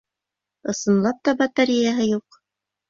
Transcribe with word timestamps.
Ысынлап 0.73 1.21
та, 1.29 1.37
батареяһы 1.45 2.11
юҡ... 2.13 2.43